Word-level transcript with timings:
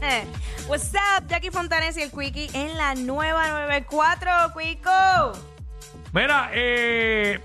What's 0.68 0.92
up, 0.94 1.26
Jackie 1.28 1.50
Fontanes 1.50 1.96
y 1.96 2.02
el 2.02 2.10
Quickie 2.10 2.50
en 2.54 2.76
la 2.76 2.94
nueva 2.94 3.48
94, 3.48 4.30
Quico. 4.58 5.32
Mira, 6.12 6.50
eh, 6.52 7.40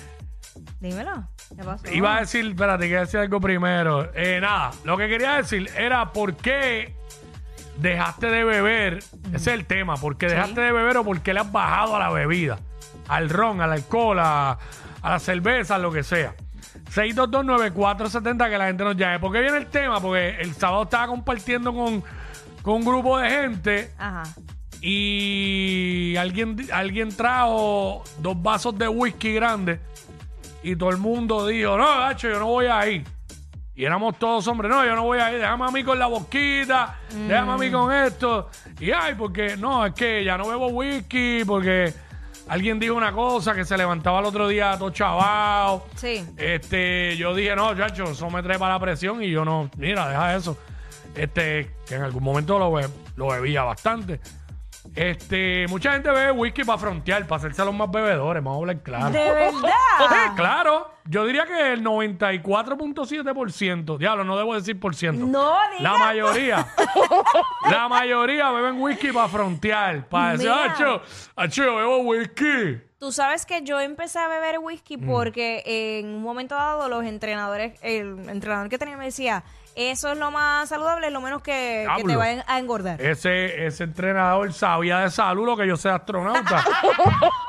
Dímelo, 0.80 1.28
¿qué 1.56 1.64
pasó? 1.64 1.90
iba 1.92 2.16
a 2.16 2.20
decir, 2.20 2.46
espérate, 2.46 2.88
que 2.88 2.96
decir 2.96 3.20
algo 3.20 3.40
primero. 3.40 4.10
Eh, 4.14 4.38
nada, 4.40 4.70
lo 4.84 4.96
que 4.96 5.08
quería 5.08 5.36
decir 5.36 5.70
era 5.76 6.12
por 6.12 6.34
qué 6.36 6.94
dejaste 7.78 8.26
de 8.30 8.44
beber. 8.44 8.98
Ese 9.28 9.36
es 9.36 9.46
el 9.48 9.66
tema, 9.66 9.96
¿por 9.96 10.16
qué 10.16 10.26
dejaste 10.26 10.60
de 10.60 10.72
beber 10.72 10.96
o 10.98 11.04
por 11.04 11.20
qué 11.20 11.34
le 11.34 11.40
has 11.40 11.50
bajado 11.52 11.96
a 11.96 11.98
la 11.98 12.10
bebida? 12.10 12.58
Al 13.08 13.28
ron, 13.28 13.60
al 13.60 13.72
alcohol, 13.72 14.18
a, 14.20 14.58
a 15.02 15.10
la 15.10 15.18
cerveza, 15.18 15.78
lo 15.78 15.90
que 15.92 16.02
sea. 16.02 16.34
6229470 16.92 18.50
que 18.50 18.58
la 18.58 18.66
gente 18.66 18.84
nos 18.84 18.96
llame. 18.96 19.18
¿Por 19.18 19.32
qué 19.32 19.40
viene 19.40 19.58
el 19.58 19.66
tema? 19.66 20.00
Porque 20.00 20.36
el 20.40 20.54
sábado 20.54 20.84
estaba 20.84 21.06
compartiendo 21.06 21.72
con, 21.72 22.02
con 22.62 22.74
un 22.74 22.84
grupo 22.84 23.18
de 23.18 23.30
gente 23.30 23.90
Ajá. 23.98 24.24
y 24.80 26.16
alguien, 26.16 26.56
alguien 26.72 27.14
trajo 27.14 28.02
dos 28.18 28.42
vasos 28.42 28.76
de 28.76 28.88
whisky 28.88 29.34
grandes 29.34 29.80
y 30.62 30.76
todo 30.76 30.90
el 30.90 30.98
mundo 30.98 31.46
dijo, 31.46 31.76
no, 31.76 31.86
Gacho, 32.00 32.28
yo 32.28 32.38
no 32.38 32.46
voy 32.46 32.66
a 32.66 32.86
ir. 32.88 33.04
Y 33.74 33.84
éramos 33.84 34.18
todos 34.18 34.46
hombres, 34.46 34.70
no, 34.70 34.84
yo 34.84 34.94
no 34.94 35.04
voy 35.04 35.18
a 35.20 35.32
ir, 35.32 35.38
déjame 35.38 35.64
a 35.64 35.70
mí 35.70 35.82
con 35.82 35.98
la 35.98 36.06
boquita, 36.06 36.98
déjame 37.26 37.52
a 37.52 37.56
mí 37.56 37.70
con 37.70 37.90
esto. 37.90 38.50
Y 38.78 38.90
ay, 38.90 39.14
porque 39.16 39.56
no, 39.56 39.86
es 39.86 39.94
que 39.94 40.22
ya 40.22 40.36
no 40.36 40.48
bebo 40.48 40.66
whisky, 40.68 41.44
porque 41.46 41.94
alguien 42.50 42.78
dijo 42.78 42.94
una 42.94 43.12
cosa 43.12 43.54
que 43.54 43.64
se 43.64 43.76
levantaba 43.78 44.18
el 44.20 44.26
otro 44.26 44.48
día 44.48 44.76
todo 44.78 44.90
chavao. 44.90 45.86
Sí. 45.96 46.24
Este, 46.36 47.16
yo 47.16 47.34
dije, 47.34 47.54
no, 47.56 47.74
chacho, 47.76 48.04
eso 48.10 48.28
me 48.30 48.42
trae 48.42 48.58
para 48.58 48.74
la 48.74 48.80
presión 48.80 49.22
y 49.22 49.30
yo 49.30 49.44
no, 49.44 49.70
mira, 49.76 50.08
deja 50.08 50.36
eso. 50.36 50.56
Este, 51.14 51.70
que 51.88 51.94
en 51.96 52.02
algún 52.02 52.22
momento 52.22 52.58
lo, 52.58 52.72
be- 52.72 52.88
lo 53.16 53.28
bebía 53.28 53.62
bastante. 53.64 54.20
Este, 54.94 55.66
mucha 55.68 55.92
gente 55.92 56.10
bebe 56.10 56.30
whisky 56.32 56.64
para 56.64 56.78
frontear, 56.78 57.26
para 57.26 57.36
hacerse 57.38 57.60
a 57.62 57.64
los 57.66 57.74
más 57.74 57.90
bebedores, 57.90 58.42
vamos 58.42 58.58
a 58.58 58.60
hablar 58.60 58.82
claro. 58.82 59.10
¿De 59.10 59.30
verdad? 59.32 59.70
Claro. 60.36 60.90
Yo 61.06 61.24
diría 61.26 61.44
que 61.44 61.72
el 61.72 61.82
94.7%, 61.84 63.98
diablo, 63.98 64.24
no 64.24 64.36
debo 64.36 64.54
decir 64.54 64.78
por 64.78 64.94
ciento. 64.94 65.26
No 65.26 65.54
La 65.80 65.90
digas. 65.90 65.98
mayoría, 65.98 66.66
la 67.70 67.88
mayoría 67.88 68.50
beben 68.50 68.80
whisky 68.80 69.12
para 69.12 69.28
frontear, 69.28 70.06
para 70.08 70.32
decir, 70.32 70.50
Mira. 70.50 70.72
acho, 70.72 71.02
acho, 71.36 71.64
yo 71.64 71.76
bebo 71.76 71.98
whisky. 71.98 72.80
Tú 72.98 73.12
sabes 73.12 73.46
que 73.46 73.62
yo 73.62 73.80
empecé 73.80 74.18
a 74.18 74.28
beber 74.28 74.58
whisky 74.58 74.96
Mm. 74.98 75.06
porque 75.06 75.62
en 75.98 76.06
un 76.14 76.22
momento 76.22 76.54
dado 76.54 76.88
los 76.88 77.04
entrenadores, 77.04 77.78
el 77.82 78.28
entrenador 78.28 78.68
que 78.68 78.78
tenía 78.78 78.96
me 78.96 79.06
decía, 79.06 79.42
eso 79.74 80.12
es 80.12 80.18
lo 80.18 80.30
más 80.30 80.68
saludable, 80.68 81.10
lo 81.10 81.20
menos 81.20 81.42
que, 81.42 81.86
que 81.96 82.02
te 82.02 82.06
Diablo. 82.08 82.18
vayan 82.18 82.44
a 82.46 82.58
engordar. 82.58 83.00
Ese, 83.00 83.66
ese 83.66 83.84
entrenador 83.84 84.52
sabía 84.52 84.98
de 85.00 85.10
salud 85.10 85.46
lo 85.46 85.56
que 85.56 85.66
yo 85.66 85.76
soy 85.76 85.92
astronauta. 85.92 86.64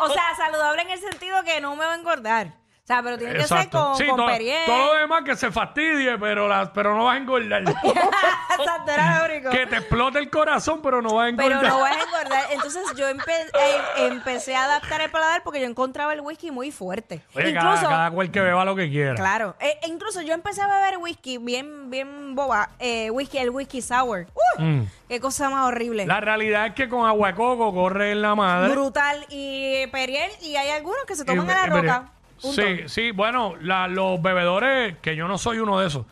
O 0.03 0.09
sea, 0.09 0.23
saludable 0.36 0.81
en 0.81 0.89
el 0.92 0.99
sentido 0.99 1.43
que 1.43 1.61
no 1.61 1.76
me 1.76 1.86
va 1.86 1.93
a 1.93 1.95
engordar. 1.95 2.54
Sea, 2.92 3.02
pero 3.04 3.18
tiene 3.18 3.34
que 3.34 3.44
ser 3.48 3.58
Exacto. 3.58 3.86
con, 3.86 3.96
Sí, 3.98 4.06
con 4.08 4.18
todo, 4.18 4.28
Perrier. 4.28 4.66
todo 4.66 4.94
lo 4.94 5.00
demás 5.00 5.24
que 5.24 5.36
se 5.38 5.50
fastidie, 5.52 6.18
pero, 6.18 6.48
las, 6.48 6.70
pero 6.70 6.94
no 6.96 7.06
vas 7.06 7.16
a 7.16 7.18
engordar. 7.20 7.62
Exacto, 8.60 8.92
era 8.92 9.20
lo 9.28 9.34
único. 9.34 9.50
que 9.50 9.66
te 9.66 9.78
explote 9.78 10.20
el 10.20 10.30
corazón, 10.30 10.82
pero 10.82 11.02
no 11.02 11.16
vas 11.16 11.28
a 11.28 11.30
engordar. 11.30 11.60
Pero 11.62 11.70
no 11.70 11.80
vas 11.80 11.96
a 11.96 12.02
engordar. 12.04 12.44
Entonces 12.52 12.84
yo 12.98 13.08
empe- 13.10 13.50
eh, 13.60 13.82
empecé 14.08 14.56
a 14.56 14.66
adaptar 14.66 15.02
el 15.02 15.10
paladar 15.10 15.42
porque 15.44 15.62
yo 15.62 15.68
encontraba 15.68 16.14
el 16.14 16.22
whisky 16.22 16.52
muy 16.52 16.72
fuerte. 16.72 17.22
Oye, 17.36 17.50
incluso, 17.52 17.76
cada, 17.84 17.90
cada 17.90 18.12
cual 18.12 18.30
que 18.32 18.42
beba 18.42 18.66
lo 18.66 18.76
que 18.76 18.90
quiera. 18.90 19.16
claro, 19.16 19.56
eh, 19.60 19.80
e 19.84 19.88
incluso 19.88 20.22
yo 20.22 20.34
empecé 20.34 20.62
a 20.62 20.68
beber 20.68 20.98
whisky 20.98 21.38
bien, 21.38 21.90
bien 21.90 22.36
boba, 22.36 22.70
eh, 22.80 23.10
whisky, 23.12 23.38
el 23.38 23.50
whisky 23.52 23.82
sour. 23.82 24.28
¡Uh! 24.58 24.62
Mm. 24.62 24.88
Qué 25.08 25.20
cosa 25.20 25.50
más 25.50 25.66
horrible. 25.68 26.06
La 26.06 26.20
realidad 26.20 26.68
es 26.68 26.73
que 26.73 26.88
con 26.90 27.06
agua 27.08 27.30
de 27.30 27.36
coco 27.36 27.73
corre 27.73 28.12
en 28.12 28.22
la 28.22 28.36
madre. 28.36 28.70
Brutal 28.72 29.26
y 29.30 29.88
Periel 29.88 30.30
y 30.42 30.56
hay 30.58 30.70
algunos 30.72 31.04
que 31.06 31.16
se 31.16 31.23
toman 31.26 31.50
a 31.50 31.56
la 31.56 31.66
roca. 31.68 32.06
Punto. 32.42 32.62
Sí, 32.62 32.82
sí, 32.88 33.12
bueno, 33.12 33.54
la- 33.62 33.88
los 33.88 34.22
bebedores, 34.22 34.96
que 35.02 35.16
yo 35.16 35.28
no 35.28 35.38
soy 35.38 35.60
uno 35.60 35.80
de 35.80 35.88
esos. 35.88 36.06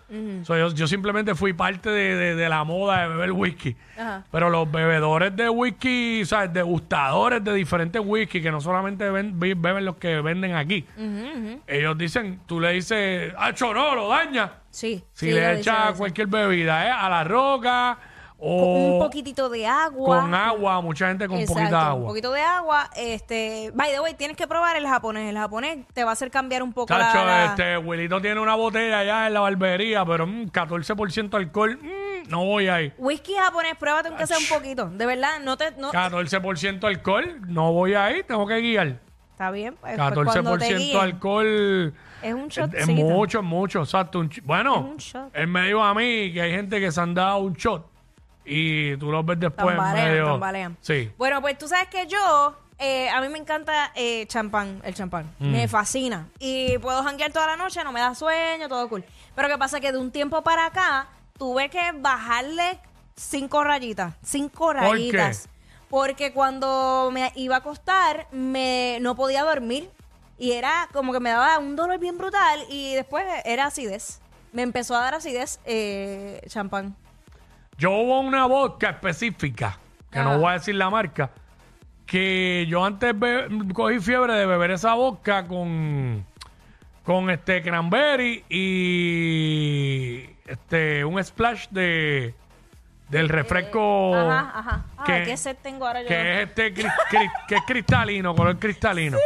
Soy- 0.44 0.60
yo, 0.60 0.70
yo 0.74 0.88
simplemente 0.88 1.34
fui 1.36 1.54
parte 1.54 1.90
de, 1.90 2.16
de- 2.16 2.36
de 2.36 2.50
la 2.50 2.64
moda 2.64 3.02
de 3.02 3.08
beber 3.10 3.32
whisky. 3.32 3.76
Ajá. 3.98 4.24
Pero 4.32 4.50
los 4.50 4.72
bebedores 4.72 5.36
de 5.36 5.50
whisky, 5.50 6.24
¿sabes? 6.26 6.54
Degustadores 6.54 7.44
de 7.44 7.54
diferentes 7.54 8.02
whisky, 8.06 8.42
que 8.42 8.52
no 8.52 8.62
solamente 8.62 9.10
ven- 9.10 9.40
be- 9.40 9.56
beben 9.56 9.86
los 9.86 9.96
que 9.98 10.22
venden 10.22 10.56
aquí. 10.56 10.86
Ellos 11.68 11.98
dicen, 11.98 12.42
tú 12.46 12.60
le 12.60 12.72
dices, 12.74 13.34
¡Acho, 13.38 13.74
no, 13.74 13.96
lo 13.96 14.08
daña! 14.10 14.52
Sí. 14.70 15.04
Si 15.14 15.26
sí, 15.26 15.32
lo 15.32 15.38
le 15.38 15.54
lo 15.54 15.60
echas 15.60 15.94
cualquier 15.98 16.28
bebida, 16.28 16.88
¿eh? 16.88 16.92
A 16.92 17.10
la 17.10 17.24
roca 17.24 17.98
o 18.42 18.94
un 18.94 19.00
poquitito 19.00 19.50
de 19.50 19.68
agua. 19.68 20.22
con 20.22 20.34
agua, 20.34 20.82
mucha 20.82 21.08
gente 21.10 21.28
con 21.28 21.38
Exacto, 21.38 21.54
poquita 21.60 21.78
Un 21.80 21.88
agua. 21.90 22.08
poquito 22.08 22.32
de 22.32 22.42
agua. 22.42 22.90
Este, 22.96 23.72
by 23.74 23.92
the 23.92 24.00
way, 24.00 24.14
tienes 24.14 24.38
que 24.38 24.48
probar 24.48 24.76
el 24.78 24.88
japonés. 24.88 25.30
El 25.30 25.38
japonés 25.38 25.80
te 25.94 26.04
va 26.04 26.12
a 26.12 26.14
hacer 26.14 26.32
cambiar 26.32 26.64
un 26.64 26.72
poco 26.74 26.88
Chacho, 26.88 27.18
la, 27.18 27.26
la- 27.26 27.46
este, 27.46 27.78
Wilito 27.78 28.22
tiene 28.22 28.40
una 28.40 28.56
botella 28.56 29.00
allá 29.00 29.28
en 29.28 29.34
la 29.34 29.42
barbería, 29.42 30.06
pero 30.06 30.26
mm, 30.26 30.46
14% 30.52 31.34
alcohol, 31.36 31.78
mm, 31.82 32.30
no 32.30 32.46
voy 32.46 32.68
ahí. 32.68 32.94
Whisky 32.98 33.34
japonés, 33.36 33.76
pruébate 33.78 34.08
aunque 34.10 34.26
sea 34.28 34.38
un 34.38 34.48
poquito. 34.48 34.86
De 34.90 35.06
verdad, 35.06 35.40
no 35.44 35.58
te... 35.58 35.72
No, 35.72 35.92
14% 35.92 36.84
alcohol, 36.88 37.42
no 37.48 37.74
voy 37.74 37.94
ahí, 37.94 38.24
tengo 38.24 38.46
que 38.48 38.58
guiar. 38.62 39.00
está 39.32 39.52
bien. 39.52 39.76
Pues, 39.82 39.98
pues, 39.98 40.14
cuando 40.14 40.58
te 40.58 40.66
14% 40.70 40.78
guíen, 40.78 40.98
alcohol. 40.98 41.94
Es 42.22 42.34
un 42.34 42.48
Es, 42.48 42.56
shot. 42.58 42.74
es 42.74 42.88
mucho, 42.88 43.40
es 43.40 43.46
mucho, 43.46 43.80
exacto. 43.82 44.20
un 44.20 44.30
bueno, 44.44 44.76
Es 44.76 44.92
un 44.92 44.98
shot. 44.98 45.30
él 45.34 45.48
me 45.48 45.68
dijo 45.68 45.82
a 45.82 45.94
mí 45.94 46.34
que 46.34 46.42
hay 46.42 46.52
gente 46.52 46.80
que 46.82 46.92
se 46.92 47.00
han 47.00 47.14
dado 47.14 47.38
un 47.40 47.54
shot 47.54 47.89
y 48.50 48.98
tú 48.98 49.12
los 49.12 49.26
ves 49.26 49.40
después 49.40 49.76
Tambalean, 49.76 50.08
medio... 50.10 50.26
tambalean. 50.26 50.78
Sí. 50.82 51.12
Bueno, 51.18 51.42
pues 51.42 51.58
tú 51.58 51.68
sabes 51.68 51.88
que 51.88 52.08
yo... 52.08 52.58
eh, 52.80 53.10
a 53.10 53.22
mí 53.22 53.30
me 53.30 53.38
encanta 53.38 53.92
eh, 53.96 54.26
champán, 54.28 54.82
el 54.84 54.94
champán. 54.94 55.30
Mm. 55.40 55.52
Me 55.52 55.68
fascina. 55.68 56.28
Y 56.40 56.78
puedo 56.80 57.04
janguear 57.04 57.32
toda 57.32 57.48
la 57.48 57.56
noche, 57.58 57.84
no 57.84 57.92
me 57.92 58.00
da 58.00 58.16
sueño, 58.16 58.68
todo 58.70 58.88
cool. 58.90 59.04
Pero 59.36 59.48
¿qué 59.48 59.58
pasa? 59.58 59.80
Que 59.80 59.92
de 59.92 59.98
un 59.98 60.12
tiempo 60.12 60.42
para 60.44 60.66
acá 60.66 61.08
tuve 61.38 61.70
que 61.70 61.92
bajarle 61.96 62.80
cinco 63.16 63.64
rayitas. 63.64 64.14
Cinco 64.24 64.70
qué? 64.72 64.80
rayitas. 64.80 65.50
Porque 65.90 66.32
cuando 66.34 67.10
me 67.12 67.32
iba 67.36 67.56
a 67.56 67.60
acostar, 67.60 68.28
me, 68.32 69.00
no 69.02 69.16
podía 69.16 69.44
dormir. 69.44 69.90
Y 70.38 70.54
era 70.54 70.88
como 70.94 71.12
que 71.12 71.20
me 71.20 71.32
daba 71.32 71.60
un 71.60 71.76
dolor 71.76 72.00
bien 72.00 72.18
brutal. 72.18 72.64
Y 72.70 72.94
después 72.94 73.26
era 73.44 73.66
acidez. 73.66 74.22
Me 74.54 74.62
empezó 74.62 74.96
a 74.96 75.02
dar 75.02 75.16
acidez 75.16 75.60
eh, 75.66 76.42
champán. 76.48 76.96
Yo 77.80 77.92
hubo 77.92 78.20
una 78.20 78.46
vodka 78.46 78.90
específica, 78.90 79.78
que 80.12 80.20
no 80.20 80.38
voy 80.38 80.50
a 80.50 80.54
decir 80.54 80.76
la 80.76 80.90
marca, 80.90 81.30
que 82.06 82.66
yo 82.68 82.84
antes 82.84 83.18
be- 83.18 83.48
cogí 83.74 84.00
fiebre 84.00 84.34
de 84.34 84.46
beber 84.46 84.72
esa 84.72 84.96
vodka 84.96 85.48
con, 85.48 86.26
con 87.04 87.30
este 87.30 87.62
cranberry 87.62 88.44
y 88.50 90.30
este 90.48 91.06
un 91.06 91.24
splash 91.24 91.68
de 91.70 92.34
del 93.10 93.28
refresco 93.30 94.14
Ajá, 94.16 94.52
ajá. 94.60 94.86
Ah, 94.98 95.04
que- 95.06 95.24
¿qué 95.24 95.38
sed 95.38 95.56
tengo 95.64 95.88
ahora 95.88 96.02
yo? 96.04 96.08
que 96.10 96.34
es 96.44 96.48
este 96.50 96.74
cri- 96.76 96.94
cri- 97.10 97.32
que 97.48 97.56
es 97.56 97.62
cristalino, 97.66 98.36
color 98.36 98.60
cristalino. 98.60 99.18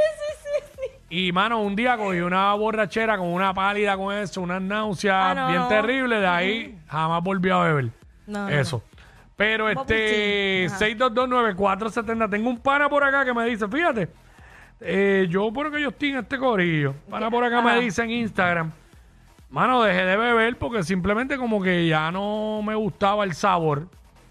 Y 1.10 1.32
mano, 1.32 1.62
un 1.62 1.76
día 1.76 1.96
cogí 1.98 2.20
una 2.22 2.54
borrachera 2.54 3.18
con 3.18 3.28
una 3.28 3.54
pálida 3.54 3.96
con 3.98 4.16
eso, 4.16 4.42
unas 4.42 4.62
náuseas 4.62 5.16
Ah, 5.32 5.34
no, 5.36 5.48
bien 5.48 5.60
no. 5.62 5.68
terribles, 5.68 6.22
de 6.22 6.28
ahí 6.28 6.80
jamás 6.88 7.22
volví 7.24 7.50
a 7.50 7.58
beber. 7.60 7.90
No, 8.28 8.48
eso. 8.50 8.84
Pero 9.36 9.68
este 9.70 10.68
tea. 10.68 10.76
Ajá. 10.76 10.86
6229470, 10.86 12.30
tengo 12.30 12.50
un 12.50 12.60
pana 12.60 12.90
por 12.90 13.04
acá 13.04 13.26
que 13.26 13.34
me 13.34 13.46
dice, 13.46 13.68
fíjate, 13.68 14.10
eh, 14.80 15.26
yo 15.30 15.52
por 15.52 15.72
que 15.72 15.82
yo 15.82 15.90
estoy 15.90 16.10
en 16.12 16.18
este 16.20 16.38
corillo, 16.38 16.94
pana 17.10 17.30
por 17.32 17.44
acá 17.44 17.62
me 17.62 17.80
dice 17.80 18.04
en 18.04 18.12
Instagram, 18.12 18.72
mano, 19.50 19.82
dejé 19.84 20.06
de 20.06 20.18
beber 20.18 20.58
porque 20.58 20.84
simplemente 20.84 21.38
como 21.38 21.62
que 21.62 21.88
ya 21.88 22.12
no 22.12 22.62
me 22.64 22.76
gustaba 22.76 23.24
el 23.24 23.34
sabor 23.34 23.88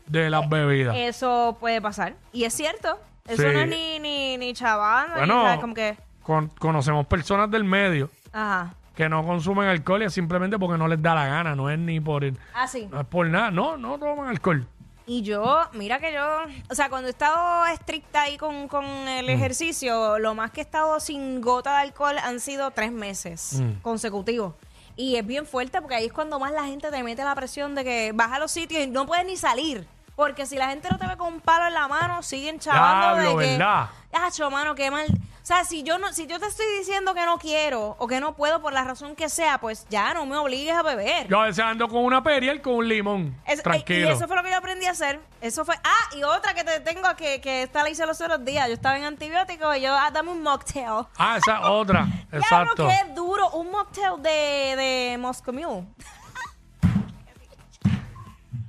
de 0.07 0.31
las 0.31 0.49
bebidas. 0.49 0.95
Eso 0.97 1.57
puede 1.61 1.81
pasar. 1.81 2.15
Y 2.33 2.45
es 2.45 2.53
cierto. 2.55 2.99
Eso 3.27 3.43
Sí. 3.43 3.49
no 3.53 3.61
es 3.61 3.69
ni, 3.69 3.99
ni, 4.01 4.37
ni 4.37 4.53
chaval. 4.53 5.11
Bueno, 5.17 5.45
nada, 5.45 5.61
como 5.61 5.75
que... 5.75 5.97
con- 6.23 6.49
conocemos 6.59 7.07
personas 7.07 7.49
del 7.51 7.63
medio 7.65 8.11
Ajá. 8.33 8.75
Que 8.95 9.09
no 9.09 9.25
consumen 9.25 9.69
alcohol 9.69 10.03
y 10.03 10.07
es 10.07 10.15
simplemente 10.15 10.59
porque 10.59 10.79
no 10.79 10.87
les 10.89 11.01
da 11.01 11.15
la 11.15 11.27
gana, 11.27 11.55
no 11.57 11.71
es 11.71 11.79
ni 11.79 12.01
por 12.01 12.25
Ah, 12.55 12.67
sí. 12.67 12.89
no 12.91 13.01
es 13.01 13.07
por 13.07 13.27
nada, 13.27 13.51
no, 13.51 13.77
no 13.77 13.99
toman 13.99 14.29
alcohol. 14.29 14.67
Y 15.05 15.23
yo, 15.23 15.61
mira 15.73 15.99
que 15.99 16.13
yo, 16.13 16.25
o 16.71 16.75
sea, 16.75 16.89
cuando 16.89 17.09
he 17.09 17.11
estado 17.11 17.67
estricta 17.67 18.23
ahí 18.23 18.37
con, 18.37 18.69
con 18.69 18.85
el 18.85 19.29
ejercicio, 19.29 20.19
lo 20.19 20.35
más 20.35 20.53
que 20.53 20.61
he 20.61 20.65
estado 20.65 21.01
sin 21.01 21.41
gota 21.41 21.73
de 21.73 21.79
alcohol 21.79 22.17
han 22.19 22.39
sido 22.39 22.71
tres 22.71 22.93
meses 22.93 23.61
consecutivos. 23.83 24.55
Y 24.95 25.17
es 25.17 25.27
bien 25.27 25.47
fuerte 25.47 25.81
porque 25.81 25.97
ahí 25.97 26.07
es 26.07 26.13
cuando 26.13 26.39
más 26.39 26.53
la 26.53 26.65
gente 26.65 26.91
te 26.91 27.03
mete 27.03 27.25
la 27.25 27.35
presión 27.35 27.75
de 27.75 27.83
que 27.83 28.13
vas 28.15 28.31
a 28.31 28.39
los 28.39 28.51
sitios 28.53 28.85
y 28.85 28.87
no 28.87 29.07
puedes 29.07 29.27
ni 29.27 29.37
salir. 29.37 29.87
Porque 30.15 30.45
si 30.47 30.57
la 30.57 30.69
gente 30.69 30.89
no 30.91 30.99
te 30.99 31.07
ve 31.07 31.17
con 31.17 31.33
un 31.33 31.41
palo 31.41 31.67
en 31.67 31.75
la 31.75 31.89
mano, 31.89 32.23
siguen 32.23 32.59
chavando 32.61 33.21
Diablo, 33.21 33.39
de 33.39 33.45
que... 33.45 33.51
¿verdad? 33.53 33.87
Acho, 34.13 34.51
mano, 34.51 34.75
qué 34.75 34.91
mal. 34.91 35.07
O 35.43 35.45
sea, 35.45 35.65
si 35.65 35.83
yo 35.83 35.99
no, 35.99 36.13
si 36.13 36.29
yo 36.29 36.39
te 36.39 36.47
estoy 36.47 36.67
diciendo 36.79 37.15
que 37.15 37.27
no 37.27 37.37
quiero 37.37 37.97
o 37.99 38.07
que 38.07 38.21
no 38.21 38.37
puedo 38.37 38.63
por 38.63 38.73
la 38.73 38.85
razón 38.85 39.17
que 39.17 39.29
sea, 39.29 39.59
pues 39.59 39.87
ya 39.91 40.15
no 40.15 40.25
me 40.25 40.37
obligues 40.37 40.73
a 40.73 40.83
beber. 40.85 41.27
Yo 41.27 41.41
a 41.41 41.47
veces 41.47 41.65
ando 41.65 41.89
con 41.89 42.05
una 42.05 42.23
periel 42.23 42.63
con 42.63 42.75
un 42.75 42.89
limón. 42.89 43.37
Es- 43.45 43.61
tranquilo. 43.61 44.09
Y 44.09 44.13
eso 44.13 44.29
fue 44.29 44.37
lo 44.37 44.45
que 44.45 44.51
yo 44.51 44.57
aprendí 44.57 44.87
a 44.87 44.93
hacer. 44.93 45.19
Eso 45.41 45.65
fue. 45.65 45.75
Ah, 45.83 46.15
y 46.17 46.23
otra 46.23 46.55
que 46.55 46.63
te 46.63 46.79
tengo 46.79 47.03
que, 47.17 47.41
que 47.41 47.65
esta 47.65 47.83
la 47.83 47.91
hice 47.91 48.07
los 48.07 48.21
otros 48.21 48.45
días. 48.45 48.69
Yo 48.69 48.75
estaba 48.75 48.97
en 48.97 49.03
antibiótico 49.05 49.75
y 49.75 49.81
yo, 49.81 49.93
ah, 49.93 50.13
dame 50.13 50.31
un 50.31 50.43
mocktail. 50.43 51.07
Ah, 51.19 51.39
esa 51.39 51.69
otra. 51.73 52.07
Ya 52.31 52.39
Exacto. 52.39 52.85
lo 52.85 52.89
que 52.89 52.95
es 52.95 53.15
duro, 53.17 53.51
un 53.51 53.69
mocktail 53.73 54.23
de, 54.23 54.77
de 54.77 55.17
Moscow 55.19 55.53
Mule. 55.53 55.89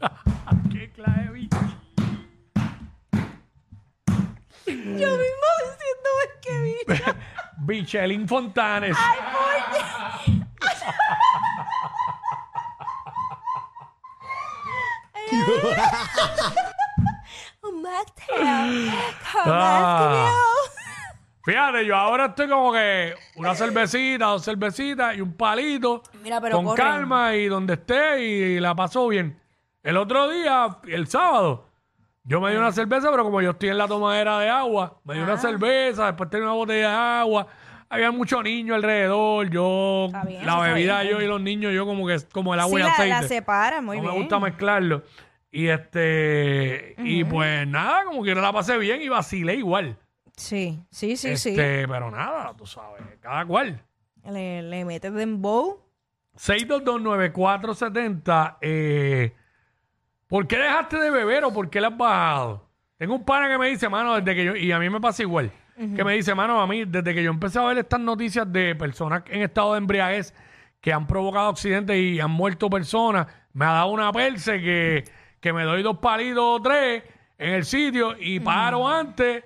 Qué 0.71 0.91
clave, 0.91 1.29
bicho. 1.33 1.57
Yo 4.65 5.09
mismo 5.17 5.42
Bichelin 7.57 8.27
Fontanes. 8.27 8.97
un 17.63 17.81
mocktail. 17.81 18.91
Con 19.31 19.41
Ah. 19.45 19.47
Moscow 19.47 20.09
Mule. 20.09 20.31
Fíjate, 21.45 21.85
yo 21.85 21.95
ahora 21.97 22.27
estoy 22.27 22.47
como 22.47 22.71
que 22.71 23.13
una 23.35 23.53
cervecita, 23.53 24.27
dos 24.27 24.45
cervecitas 24.45 25.17
y 25.17 25.21
un 25.21 25.33
palito. 25.33 26.01
Mira, 26.21 26.39
pero 26.39 26.63
con 26.63 26.73
calma 26.75 27.35
y 27.35 27.47
donde 27.47 27.73
esté 27.73 28.21
y 28.21 28.59
la 28.61 28.73
paso 28.73 29.09
bien. 29.09 29.41
El 29.81 29.97
otro 29.97 30.29
día, 30.29 30.77
el 30.87 31.07
sábado, 31.07 31.67
yo 32.23 32.39
me 32.41 32.51
di 32.51 32.57
una 32.57 32.71
cerveza, 32.71 33.11
pero 33.11 33.23
como 33.23 33.41
yo 33.41 33.51
estoy 33.51 33.69
en 33.69 33.77
la 33.77 33.87
tomadera 33.87 34.39
de 34.39 34.49
agua, 34.49 34.99
me 35.03 35.13
di 35.15 35.19
Ah. 35.19 35.23
una 35.23 35.37
cerveza, 35.37 36.05
después 36.07 36.29
tenía 36.29 36.45
una 36.45 36.53
botella 36.55 36.89
de 36.89 36.95
agua. 36.95 37.47
Había 37.89 38.11
muchos 38.11 38.43
niños 38.43 38.75
alrededor, 38.75 39.49
yo, 39.51 40.05
Está 40.07 40.23
bien, 40.23 40.45
la 40.45 40.53
eso 40.53 40.63
está 40.63 40.73
bebida 40.73 41.01
bien. 41.03 41.13
yo 41.15 41.21
y 41.21 41.27
los 41.27 41.41
niños, 41.41 41.73
yo 41.73 41.85
como 41.85 42.07
que 42.07 42.17
como 42.31 42.53
el 42.55 42.59
agua 42.59 42.71
Sí, 42.71 42.77
y 42.81 42.85
la, 42.87 42.91
aceite. 42.93 43.21
la 43.21 43.27
separa 43.27 43.81
muy 43.81 43.97
no 43.97 44.03
bien. 44.03 44.13
me 44.15 44.19
gusta 44.19 44.39
mezclarlo. 44.39 45.03
Y 45.51 45.67
este, 45.67 46.95
y 46.97 47.23
pues 47.25 47.67
nada, 47.67 48.05
como 48.05 48.23
que 48.23 48.33
no 48.33 48.41
la 48.41 48.51
pasé 48.51 48.79
bien 48.79 49.03
y 49.03 49.09
vacilé 49.09 49.53
igual. 49.55 49.95
Sí, 50.35 50.79
sí, 50.89 51.15
sí, 51.15 51.37
sí. 51.37 51.49
Este, 51.51 51.87
Pero 51.87 52.09
nada, 52.09 52.55
tú 52.57 52.65
sabes, 52.65 53.03
cada 53.21 53.45
cual. 53.45 53.79
Le, 54.25 54.63
le 54.63 54.83
metes 54.85 55.13
dembow. 55.13 55.79
6229470, 56.35 58.57
eh, 58.61 59.35
¿por 60.33 60.47
qué 60.47 60.57
dejaste 60.57 60.97
de 60.97 61.11
beber 61.11 61.43
o 61.43 61.53
por 61.53 61.69
qué 61.69 61.79
le 61.79 61.85
has 61.87 61.95
bajado? 61.97 62.67
Tengo 62.97 63.13
un 63.13 63.23
pana 63.23 63.47
que 63.47 63.57
me 63.59 63.67
dice, 63.67 63.87
mano, 63.87 64.15
desde 64.15 64.33
que 64.35 64.45
yo, 64.45 64.55
y 64.55 64.71
a 64.71 64.79
mí 64.79 64.89
me 64.89 64.99
pasa 64.99 65.21
igual, 65.21 65.51
que 65.75 66.03
me 66.03 66.13
dice, 66.13 66.33
mano, 66.33 66.59
a 66.59 66.65
mí, 66.65 66.85
desde 66.85 67.13
que 67.13 67.21
yo 67.23 67.29
empecé 67.29 67.59
a 67.59 67.63
ver 67.65 67.77
estas 67.77 67.99
noticias 67.99 68.51
de 68.51 68.73
personas 68.73 69.21
en 69.27 69.43
estado 69.43 69.73
de 69.73 69.77
embriaguez 69.77 70.33
que 70.81 70.91
han 70.91 71.05
provocado 71.05 71.49
accidentes 71.49 71.95
y 71.97 72.19
han 72.19 72.31
muerto 72.31 72.67
personas, 72.69 73.27
me 73.53 73.65
ha 73.65 73.73
dado 73.73 73.91
una 73.91 74.11
perse 74.11 74.59
que, 74.59 75.03
que 75.39 75.53
me 75.53 75.63
doy 75.63 75.83
dos 75.83 75.97
palitos 75.99 76.43
o 76.43 76.61
tres 76.61 77.03
en 77.37 77.53
el 77.53 77.65
sitio 77.65 78.15
y 78.19 78.39
paro 78.39 78.87
antes 78.87 79.43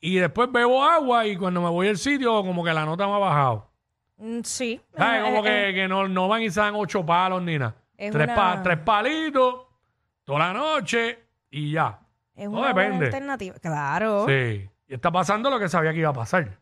y 0.00 0.14
después 0.16 0.50
bebo 0.52 0.82
agua 0.84 1.26
y 1.26 1.36
cuando 1.36 1.60
me 1.60 1.68
voy 1.70 1.88
al 1.88 1.98
sitio 1.98 2.42
como 2.44 2.62
que 2.64 2.72
la 2.72 2.84
nota 2.84 3.06
me 3.08 3.14
ha 3.14 3.18
bajado. 3.18 3.70
Mm, 4.18 4.40
Sí. 4.42 4.80
¿Sabes? 4.96 5.20
Eh, 5.20 5.24
Como 5.24 5.46
eh, 5.46 5.66
que, 5.68 5.74
que 5.74 5.88
no, 5.88 6.06
no 6.08 6.28
van 6.28 6.42
y 6.42 6.50
se 6.50 6.60
dan 6.60 6.74
ocho 6.76 7.04
palos 7.04 7.42
ni 7.42 7.58
nada. 7.58 7.74
Es 7.96 8.12
Tres, 8.12 8.26
una- 8.26 8.34
pa- 8.34 8.62
tres 8.62 8.78
palitos, 8.78 9.54
toda 10.30 10.46
la 10.46 10.52
noche 10.52 11.18
y 11.50 11.72
ya. 11.72 11.98
Es 12.36 12.48
No 12.48 12.60
una 12.60 12.72
buena 12.72 12.84
depende. 12.90 13.06
alternativa. 13.06 13.56
Claro. 13.58 14.26
Sí. 14.28 14.70
Y 14.86 14.94
está 14.94 15.10
pasando 15.10 15.50
lo 15.50 15.58
que 15.58 15.68
sabía 15.68 15.92
que 15.92 15.98
iba 15.98 16.10
a 16.10 16.12
pasar. 16.12 16.56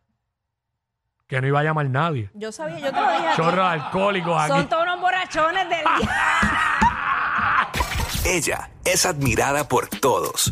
Que 1.27 1.39
no 1.43 1.47
iba 1.49 1.61
a 1.61 1.65
llamar 1.65 1.85
nadie. 1.91 2.31
Yo 2.33 2.51
sabía, 2.51 2.79
yo 2.79 2.91
te 2.91 2.99
lo 2.99 3.13
dije. 3.13 3.27
a 3.27 3.31
ti. 3.33 3.37
Chorros 3.37 3.67
alcohólicos 3.67 4.41
aquí. 4.41 4.49
Son 4.53 4.69
todos 4.71 4.83
unos 4.85 5.01
borrachones 5.03 5.69
del 5.69 5.81
día. 5.81 6.11
Ella 8.25 8.71
es 8.87 9.05
admirada 9.05 9.69
por 9.69 9.89
todos. 9.89 10.51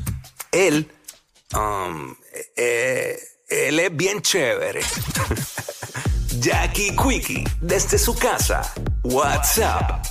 Él, 0.53 0.91
um, 1.55 2.15
eh, 2.55 3.19
él 3.49 3.81
es 3.81 3.97
bien 3.97 4.21
chévere. 4.21 4.81
Jackie 6.39 6.95
Quickie, 6.95 7.45
desde 7.63 7.97
su 7.97 8.15
casa. 8.15 8.61
WhatsApp 9.05 10.05